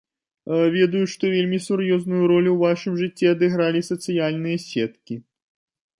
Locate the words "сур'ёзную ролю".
1.67-2.49